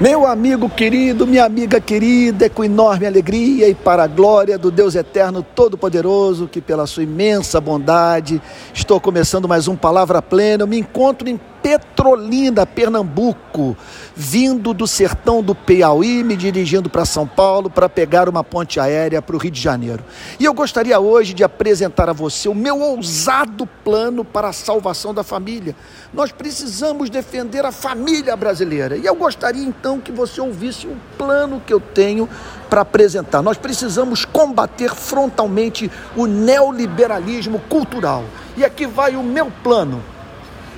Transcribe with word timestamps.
Meu 0.00 0.26
amigo 0.26 0.68
querido, 0.68 1.24
minha 1.24 1.44
amiga 1.44 1.80
querida, 1.80 2.46
é 2.46 2.48
com 2.48 2.64
enorme 2.64 3.06
alegria 3.06 3.68
e 3.68 3.76
para 3.76 4.02
a 4.02 4.06
glória 4.08 4.58
do 4.58 4.68
Deus 4.68 4.96
Eterno 4.96 5.40
Todo-Poderoso, 5.40 6.48
que 6.48 6.60
pela 6.60 6.84
sua 6.84 7.04
imensa 7.04 7.60
bondade, 7.60 8.42
estou 8.74 9.00
começando 9.00 9.46
mais 9.46 9.68
um 9.68 9.76
Palavra 9.76 10.20
Plena. 10.20 10.64
Eu 10.64 10.66
me 10.66 10.80
encontro 10.80 11.28
em 11.28 11.38
Petrolina, 11.64 12.66
Pernambuco, 12.66 13.74
vindo 14.14 14.74
do 14.74 14.86
sertão 14.86 15.42
do 15.42 15.54
Piauí, 15.54 16.22
me 16.22 16.36
dirigindo 16.36 16.90
para 16.90 17.06
São 17.06 17.26
Paulo 17.26 17.70
para 17.70 17.88
pegar 17.88 18.28
uma 18.28 18.44
ponte 18.44 18.78
aérea 18.78 19.22
para 19.22 19.34
o 19.34 19.38
Rio 19.38 19.50
de 19.50 19.62
Janeiro. 19.62 20.04
E 20.38 20.44
eu 20.44 20.52
gostaria 20.52 21.00
hoje 21.00 21.32
de 21.32 21.42
apresentar 21.42 22.10
a 22.10 22.12
você 22.12 22.50
o 22.50 22.54
meu 22.54 22.82
ousado 22.82 23.66
plano 23.82 24.26
para 24.26 24.48
a 24.48 24.52
salvação 24.52 25.14
da 25.14 25.24
família. 25.24 25.74
Nós 26.12 26.30
precisamos 26.30 27.08
defender 27.08 27.64
a 27.64 27.72
família 27.72 28.36
brasileira. 28.36 28.98
E 28.98 29.06
eu 29.06 29.14
gostaria 29.14 29.64
então 29.64 29.98
que 29.98 30.12
você 30.12 30.42
ouvisse 30.42 30.86
o 30.86 30.94
plano 31.16 31.62
que 31.66 31.72
eu 31.72 31.80
tenho 31.80 32.28
para 32.68 32.82
apresentar. 32.82 33.40
Nós 33.40 33.56
precisamos 33.56 34.26
combater 34.26 34.94
frontalmente 34.94 35.90
o 36.14 36.26
neoliberalismo 36.26 37.58
cultural. 37.70 38.22
E 38.54 38.62
aqui 38.66 38.86
vai 38.86 39.16
o 39.16 39.22
meu 39.22 39.50
plano 39.62 40.12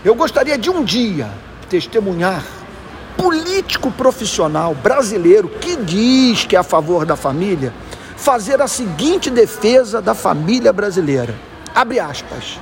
eu 0.06 0.14
gostaria 0.14 0.56
de 0.56 0.70
um 0.70 0.84
dia 0.84 1.28
testemunhar 1.68 2.44
político 3.16 3.90
profissional 3.90 4.72
brasileiro 4.72 5.48
que 5.48 5.74
diz 5.74 6.44
que 6.44 6.54
é 6.54 6.60
a 6.60 6.62
favor 6.62 7.04
da 7.04 7.16
família 7.16 7.74
fazer 8.16 8.62
a 8.62 8.68
seguinte 8.68 9.28
defesa 9.28 10.00
da 10.00 10.14
família 10.14 10.72
brasileira. 10.72 11.34
Abre 11.74 11.98
aspas. 11.98 12.60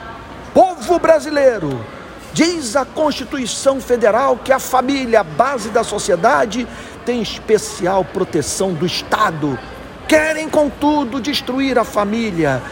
Povo 0.55 0.99
brasileiro, 0.99 1.85
diz 2.33 2.77
a 2.77 2.87
Constituição 2.87 3.79
Federal 3.79 4.39
que 4.43 4.51
a 4.51 4.59
família, 4.59 5.21
a 5.21 5.25
base 5.25 5.69
da 5.69 5.85
sociedade, 5.85 6.67
tem 7.05 7.21
especial 7.21 8.07
proteção 8.07 8.73
do 8.73 8.87
Estado 8.87 9.59
Querem, 10.07 10.51
contudo, 10.51 11.19
destruir 11.19 11.79
a 11.79 11.85
família. 11.85 12.63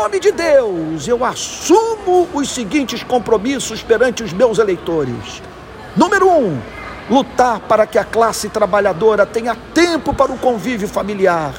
Nome 0.00 0.20
de 0.20 0.30
Deus, 0.30 1.08
eu 1.08 1.24
assumo 1.24 2.28
os 2.32 2.50
seguintes 2.50 3.02
compromissos 3.02 3.82
perante 3.82 4.22
os 4.22 4.32
meus 4.32 4.58
eleitores. 4.58 5.42
Número 5.96 6.30
um, 6.30 6.56
lutar 7.10 7.58
para 7.58 7.84
que 7.84 7.98
a 7.98 8.04
classe 8.04 8.48
trabalhadora 8.48 9.26
tenha 9.26 9.56
tempo 9.74 10.14
para 10.14 10.30
o 10.30 10.38
convívio 10.38 10.86
familiar. 10.86 11.52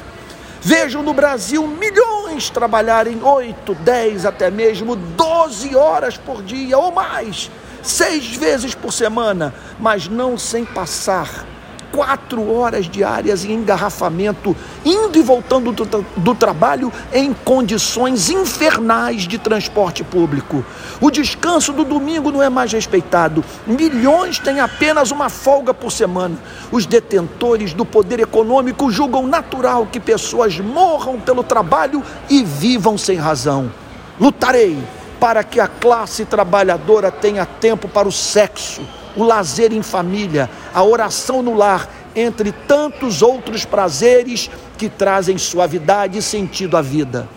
Vejo 0.62 1.02
no 1.02 1.12
Brasil 1.12 1.66
milhões 1.66 2.48
trabalharem 2.48 3.22
8, 3.22 3.74
10, 3.74 4.24
até 4.24 4.50
mesmo 4.50 4.96
12 4.96 5.76
horas 5.76 6.16
por 6.16 6.42
dia 6.42 6.78
ou 6.78 6.90
mais, 6.90 7.50
seis 7.82 8.34
vezes 8.34 8.74
por 8.74 8.90
semana, 8.90 9.54
mas 9.78 10.08
não 10.08 10.38
sem 10.38 10.64
passar 10.64 11.44
quatro 11.92 12.52
horas 12.52 12.88
diárias 12.88 13.44
em 13.44 13.52
engarrafamento, 13.52 14.56
indo 14.84 15.18
e 15.18 15.22
voltando 15.22 15.72
do, 15.72 15.84
do, 16.16 16.34
trabalho 16.34 16.92
em 17.12 17.32
condições 17.32 18.30
infernais 18.30 19.22
de 19.22 19.38
transporte 19.38 20.02
público. 20.04 20.64
O 21.00 21.10
descanso 21.10 21.72
do 21.72 21.84
domingo 21.84 22.30
não 22.30 22.42
é 22.42 22.48
mais 22.48 22.72
respeitado. 22.72 23.44
Milhões 23.66 24.38
têm 24.38 24.60
apenas 24.60 25.10
uma 25.10 25.28
folga 25.28 25.74
por 25.74 25.90
semana. 25.90 26.36
Os 26.70 26.86
detentores 26.86 27.72
do 27.72 27.84
poder 27.84 28.20
econômico 28.20 28.90
julgam 28.90 29.26
natural 29.26 29.86
que 29.86 30.00
pessoas 30.00 30.58
morram 30.58 31.20
pelo 31.20 31.42
trabalho 31.42 32.02
e 32.28 32.42
vivam 32.42 32.96
sem 32.96 33.16
razão. 33.16 33.70
Lutarei 34.18 34.78
para 35.18 35.44
que 35.44 35.60
a 35.60 35.68
classe 35.68 36.24
trabalhadora 36.24 37.10
tenha 37.10 37.44
tempo 37.44 37.88
para 37.88 38.08
o 38.08 38.12
sexo 38.12 38.99
o 39.16 39.24
lazer 39.24 39.72
em 39.72 39.82
família, 39.82 40.48
a 40.74 40.82
oração 40.82 41.42
no 41.42 41.54
lar, 41.54 41.88
entre 42.14 42.52
tantos 42.52 43.22
outros 43.22 43.64
prazeres 43.64 44.50
que 44.76 44.88
trazem 44.88 45.38
suavidade 45.38 46.18
e 46.18 46.22
sentido 46.22 46.76
à 46.76 46.82
vida. 46.82 47.28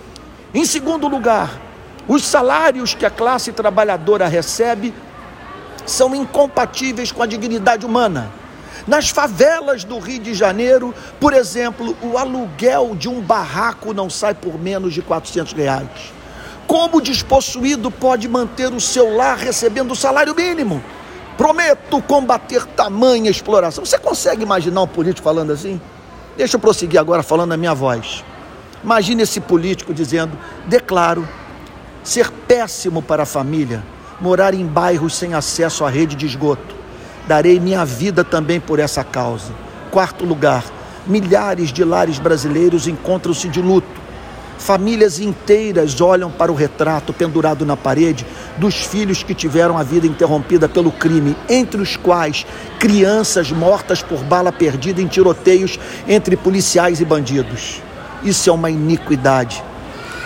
Em 0.53 0.65
segundo 0.65 1.07
lugar, 1.07 1.59
os 2.07 2.23
salários 2.25 2.93
que 2.93 3.05
a 3.05 3.09
classe 3.09 3.51
trabalhadora 3.51 4.27
recebe 4.27 4.93
são 5.85 6.15
incompatíveis 6.15 7.11
com 7.11 7.23
a 7.23 7.25
dignidade 7.25 7.85
humana. 7.85 8.31
Nas 8.87 9.09
favelas 9.09 9.83
do 9.83 9.99
Rio 9.99 10.19
de 10.19 10.33
Janeiro, 10.33 10.93
por 11.19 11.33
exemplo, 11.33 11.95
o 12.01 12.17
aluguel 12.17 12.95
de 12.95 13.07
um 13.07 13.21
barraco 13.21 13.93
não 13.93 14.09
sai 14.09 14.33
por 14.33 14.59
menos 14.59 14.93
de 14.93 15.01
400 15.01 15.53
reais. 15.53 16.13
Como 16.67 16.97
o 16.97 17.01
despossuído 17.01 17.91
pode 17.91 18.27
manter 18.27 18.73
o 18.73 18.81
seu 18.81 19.15
lar 19.15 19.37
recebendo 19.37 19.91
o 19.91 19.95
salário 19.95 20.35
mínimo? 20.35 20.83
Prometo 21.37 22.01
combater 22.01 22.65
tamanha 22.65 23.29
exploração. 23.29 23.85
Você 23.85 23.97
consegue 23.97 24.43
imaginar 24.43 24.81
um 24.81 24.87
político 24.87 25.23
falando 25.23 25.51
assim? 25.51 25.81
Deixa 26.37 26.55
eu 26.55 26.59
prosseguir 26.59 26.99
agora 26.99 27.23
falando 27.23 27.49
na 27.49 27.57
minha 27.57 27.73
voz. 27.73 28.23
Imagine 28.83 29.23
esse 29.23 29.39
político 29.39 29.93
dizendo: 29.93 30.37
declaro 30.67 31.27
ser 32.03 32.29
péssimo 32.29 33.01
para 33.01 33.23
a 33.23 33.25
família, 33.25 33.83
morar 34.19 34.53
em 34.53 34.65
bairros 34.65 35.15
sem 35.15 35.33
acesso 35.33 35.85
à 35.85 35.89
rede 35.89 36.15
de 36.15 36.25
esgoto. 36.25 36.75
Darei 37.27 37.59
minha 37.59 37.85
vida 37.85 38.23
também 38.23 38.59
por 38.59 38.79
essa 38.79 39.03
causa. 39.03 39.53
Quarto 39.89 40.25
lugar, 40.25 40.63
milhares 41.07 41.71
de 41.71 41.83
lares 41.83 42.19
brasileiros 42.19 42.87
encontram-se 42.87 43.47
de 43.47 43.61
luto 43.61 44.02
Famílias 44.57 45.19
inteiras 45.19 45.99
olham 45.99 46.31
para 46.31 46.51
o 46.51 46.55
retrato 46.55 47.11
pendurado 47.11 47.65
na 47.65 47.75
parede 47.75 48.25
dos 48.57 48.75
filhos 48.75 49.23
que 49.23 49.33
tiveram 49.33 49.77
a 49.77 49.83
vida 49.83 50.07
interrompida 50.07 50.69
pelo 50.69 50.91
crime, 50.91 51.35
entre 51.49 51.81
os 51.81 51.97
quais 51.97 52.45
crianças 52.79 53.51
mortas 53.51 54.01
por 54.01 54.19
bala 54.19 54.51
perdida 54.51 55.01
em 55.01 55.07
tiroteios 55.07 55.79
entre 56.07 56.37
policiais 56.37 57.01
e 57.01 57.05
bandidos. 57.05 57.81
Isso 58.23 58.49
é 58.49 58.53
uma 58.53 58.69
iniquidade. 58.69 59.63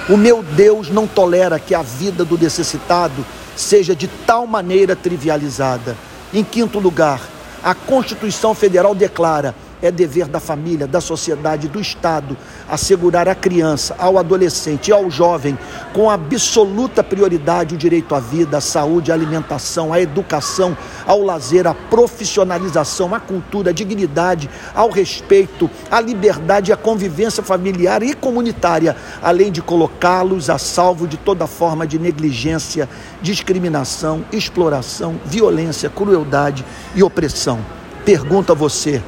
O 0.07 0.16
meu 0.16 0.43
Deus 0.43 0.89
não 0.89 1.07
tolera 1.07 1.59
que 1.59 1.73
a 1.73 1.81
vida 1.81 2.23
do 2.23 2.37
necessitado 2.37 3.25
seja 3.55 3.95
de 3.95 4.07
tal 4.07 4.45
maneira 4.45 4.95
trivializada. 4.95 5.97
Em 6.33 6.43
quinto 6.43 6.79
lugar, 6.79 7.19
a 7.63 7.73
Constituição 7.73 8.53
Federal 8.53 8.93
declara 8.93 9.55
é 9.81 9.91
dever 9.91 10.27
da 10.27 10.39
família, 10.39 10.88
da 10.88 10.99
sociedade, 10.99 11.67
do 11.67 11.79
Estado 11.79 12.35
assegurar 12.69 13.27
à 13.27 13.35
criança, 13.35 13.95
ao 13.97 14.17
adolescente 14.17 14.89
e 14.89 14.93
ao 14.93 15.09
jovem, 15.09 15.57
com 15.93 16.09
absoluta 16.09 17.03
prioridade, 17.03 17.75
o 17.75 17.77
direito 17.77 18.16
à 18.16 18.19
vida, 18.19 18.57
à 18.57 18.61
saúde, 18.61 19.11
à 19.11 19.16
alimentação, 19.16 19.93
à 19.93 20.01
educação, 20.01 20.75
ao 21.05 21.21
lazer, 21.21 21.67
à 21.67 21.73
profissionalização, 21.73 23.13
à 23.13 23.19
cultura, 23.19 23.69
à 23.69 23.73
dignidade, 23.73 24.49
ao 24.73 24.89
respeito, 24.89 25.69
à 25.89 26.01
liberdade 26.01 26.71
e 26.71 26.73
à 26.73 26.77
convivência 26.77 27.43
familiar 27.43 28.01
e 28.03 28.13
comunitária, 28.13 28.95
além 29.21 29.51
de 29.51 29.61
colocá-los 29.61 30.49
a 30.49 30.57
salvo 30.57 31.07
de 31.07 31.17
toda 31.17 31.47
forma 31.47 31.85
de 31.85 31.99
negligência, 31.99 32.89
discriminação, 33.21 34.25
exploração, 34.31 35.19
violência, 35.25 35.89
crueldade 35.89 36.66
e 36.95 37.03
opressão. 37.03 37.59
Pergunto 38.05 38.51
a 38.51 38.55
você, 38.55 39.01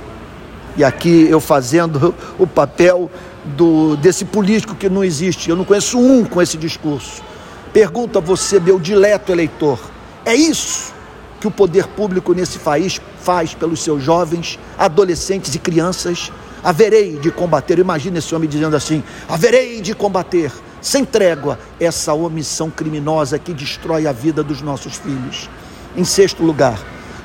e 0.80 0.84
aqui 0.84 1.28
eu 1.30 1.42
fazendo 1.42 2.16
o 2.40 2.48
papel 2.48 3.12
do, 3.44 3.98
desse 3.98 4.24
político 4.24 4.74
que 4.74 4.88
não 4.88 5.04
existe. 5.04 5.50
Eu 5.50 5.58
não 5.58 5.66
conheço 5.66 6.00
um 6.00 6.24
com 6.24 6.42
esse 6.42 6.56
discurso. 6.56 7.22
Pergunto 7.74 8.18
a 8.18 8.22
você, 8.22 8.62
meu 8.62 8.80
dileto 8.80 9.30
eleitor: 9.30 9.78
é 10.26 10.34
isso 10.34 10.94
que 11.42 11.46
o 11.46 11.52
poder 11.52 11.86
público 11.86 12.34
nesse 12.34 12.60
país 12.60 13.02
faz 13.20 13.54
pelos 13.54 13.84
seus 13.84 14.02
jovens, 14.02 14.58
adolescentes 14.78 15.54
e 15.54 15.60
crianças? 15.60 16.32
Haverei 16.64 17.18
de 17.18 17.30
combater. 17.30 17.78
Imagina 17.78 18.20
esse 18.20 18.34
homem 18.34 18.48
dizendo 18.48 18.78
assim: 18.78 19.04
haverei 19.28 19.82
de 19.82 19.94
combater 19.94 20.50
sem 20.82 21.04
trégua 21.04 21.60
essa 21.78 22.14
omissão 22.14 22.70
criminosa 22.70 23.38
que 23.38 23.54
destrói 23.54 24.08
a 24.08 24.14
vida 24.14 24.42
dos 24.42 24.62
nossos 24.62 24.96
filhos. 24.96 25.50
Em 25.94 26.06
sexto 26.06 26.42
lugar, 26.42 26.80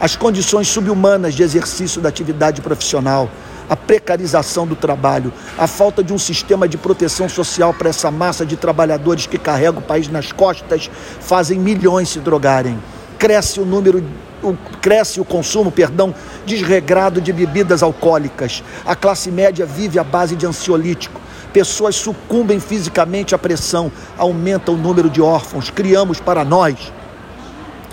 as 0.05 0.17
condições 0.17 0.69
subhumanas 0.69 1.33
de 1.33 1.43
exercício 1.43 1.99
da 1.99 2.11
atividade 2.11 2.61
profissional, 2.61 3.27
a 3.71 3.75
precarização 3.75 4.67
do 4.67 4.77
trabalho, 4.77 5.33
a 5.57 5.67
falta 5.67 6.05
de 6.05 6.13
um 6.13 6.19
sistema 6.19 6.69
de 6.69 6.77
proteção 6.77 7.27
social 7.27 7.73
para 7.73 7.89
essa 7.89 8.11
massa 8.11 8.45
de 8.45 8.55
trabalhadores 8.55 9.27
que 9.27 9.39
carrega 9.39 9.79
o 9.79 9.83
país 9.83 10.07
nas 10.09 10.31
costas, 10.31 10.91
fazem 11.21 11.59
milhões 11.59 12.11
se 12.11 12.19
drogarem. 12.19 12.79
Cresce 13.19 13.59
o 13.61 13.65
número 13.65 14.05
o, 14.43 14.55
cresce 14.83 15.23
o 15.23 15.25
consumo, 15.25 15.73
perdão, 15.73 16.15
desregrado 16.45 17.19
de 17.19 17.33
bebidas 17.33 17.83
alcoólicas. 17.83 18.63
A 18.85 18.95
classe 18.95 19.31
média 19.31 19.65
vive 19.65 19.99
à 19.99 20.05
base 20.05 20.37
de 20.37 20.45
ansiolítico. 20.45 21.19
Pessoas 21.51 21.97
sucumbem 21.97 22.61
fisicamente 22.61 23.35
à 23.35 23.39
pressão, 23.39 23.91
aumenta 24.19 24.71
o 24.71 24.77
número 24.77 25.09
de 25.09 25.23
órfãos. 25.23 25.71
Criamos 25.71 26.21
para 26.21 26.45
nós 26.45 26.93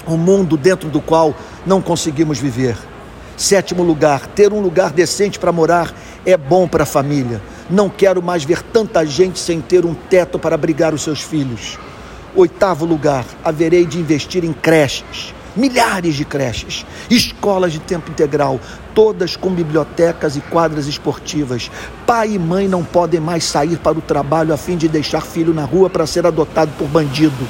um 0.08 0.18
mundo 0.18 0.58
dentro 0.58 0.90
do 0.90 1.02
qual 1.02 1.36
não 1.66 1.82
conseguimos 1.82 2.40
viver. 2.40 2.78
Sétimo 3.38 3.82
lugar, 3.82 4.28
ter 4.28 4.54
um 4.54 4.62
lugar 4.62 4.92
decente 4.92 5.40
para 5.40 5.52
morar 5.52 5.94
é 6.26 6.38
bom 6.38 6.68
para 6.68 6.84
a 6.84 6.86
família. 6.86 7.42
Não 7.70 7.90
quero 7.90 8.22
mais 8.22 8.44
ver 8.44 8.62
tanta 8.62 9.06
gente 9.06 9.40
sem 9.40 9.60
ter 9.62 9.86
um 9.86 9.94
teto 9.94 10.38
para 10.38 10.56
abrigar 10.56 10.94
os 10.94 11.02
seus 11.02 11.22
filhos. 11.22 11.80
Oitavo 12.36 12.86
lugar, 12.86 13.26
haverei 13.44 13.86
de 13.86 14.00
investir 14.00 14.44
em 14.44 14.54
creches, 14.54 15.34
milhares 15.56 16.16
de 16.16 16.24
creches, 16.24 16.86
escolas 17.10 17.74
de 17.74 17.80
tempo 17.80 18.12
integral, 18.12 18.60
todas 18.94 19.36
com 19.36 19.50
bibliotecas 19.50 20.36
e 20.36 20.42
quadras 20.42 20.88
esportivas. 20.88 21.72
Pai 22.06 22.34
e 22.34 22.40
mãe 22.40 22.68
não 22.68 22.84
podem 22.84 23.20
mais 23.20 23.44
sair 23.44 23.78
para 23.78 23.98
o 23.98 24.02
trabalho 24.02 24.54
a 24.54 24.58
fim 24.58 24.78
de 24.78 24.88
deixar 24.88 25.22
filho 25.22 25.54
na 25.54 25.66
rua 25.66 25.90
para 25.90 26.06
ser 26.06 26.26
adotado 26.26 26.72
por 26.78 26.88
bandido. 26.88 27.48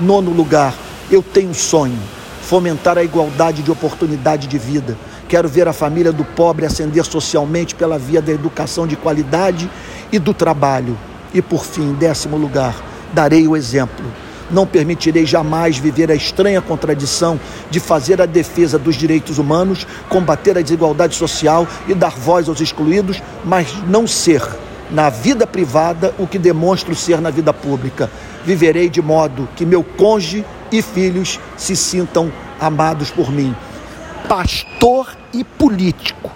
Nono 0.00 0.30
lugar, 0.30 0.74
eu 1.10 1.22
tenho 1.22 1.50
um 1.50 1.54
sonho: 1.54 1.98
fomentar 2.42 2.98
a 2.98 3.04
igualdade 3.04 3.62
de 3.62 3.70
oportunidade 3.70 4.46
de 4.46 4.58
vida. 4.58 4.96
Quero 5.28 5.48
ver 5.48 5.66
a 5.66 5.72
família 5.72 6.12
do 6.12 6.24
pobre 6.24 6.66
ascender 6.66 7.04
socialmente 7.04 7.74
pela 7.74 7.98
via 7.98 8.20
da 8.20 8.32
educação 8.32 8.86
de 8.86 8.96
qualidade 8.96 9.70
e 10.12 10.18
do 10.18 10.34
trabalho. 10.34 10.96
E 11.32 11.40
por 11.40 11.64
fim, 11.64 11.94
décimo 11.94 12.36
lugar, 12.36 12.76
darei 13.12 13.48
o 13.48 13.56
exemplo 13.56 14.04
não 14.50 14.66
permitirei 14.66 15.24
jamais 15.26 15.78
viver 15.78 16.10
a 16.10 16.14
estranha 16.14 16.60
contradição 16.60 17.38
de 17.70 17.80
fazer 17.80 18.20
a 18.20 18.26
defesa 18.26 18.78
dos 18.78 18.94
direitos 18.94 19.38
humanos, 19.38 19.86
combater 20.08 20.56
a 20.56 20.62
desigualdade 20.62 21.14
social 21.14 21.66
e 21.88 21.94
dar 21.94 22.12
voz 22.12 22.48
aos 22.48 22.60
excluídos, 22.60 23.22
mas 23.44 23.74
não 23.86 24.06
ser, 24.06 24.42
na 24.90 25.08
vida 25.10 25.46
privada, 25.46 26.14
o 26.18 26.26
que 26.26 26.38
demonstro 26.38 26.94
ser 26.94 27.20
na 27.20 27.30
vida 27.30 27.52
pública. 27.52 28.10
Viverei 28.44 28.88
de 28.88 29.00
modo 29.00 29.48
que 29.56 29.64
meu 29.64 29.82
cônjuge 29.82 30.44
e 30.70 30.82
filhos 30.82 31.40
se 31.56 31.74
sintam 31.74 32.32
amados 32.60 33.10
por 33.10 33.30
mim. 33.30 33.54
Pastor 34.28 35.16
e 35.32 35.42
político 35.44 36.30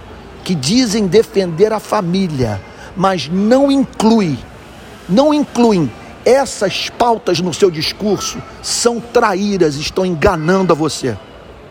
que 0.45 0.55
dizem 0.55 1.07
defender 1.07 1.73
a 1.73 1.81
família, 1.81 2.61
mas 2.97 3.29
não 3.29 3.71
inclui, 3.71 4.39
não 5.09 5.33
incluem 5.35 5.91
essas 6.25 6.91
pautas 6.91 7.41
no 7.41 7.55
seu 7.55 7.71
discurso 7.71 8.43
são 8.63 9.01
traíras, 9.01 9.77
estão 9.77 10.05
enganando 10.05 10.73
a 10.73 10.77
você. 10.77 11.17